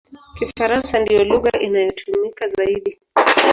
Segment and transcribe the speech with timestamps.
[0.37, 2.91] Kifaransa ndiyo lugha inayotumika zaidi.